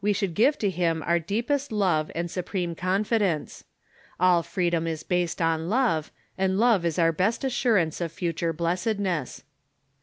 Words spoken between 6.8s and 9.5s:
is our best assurance of future blessedness.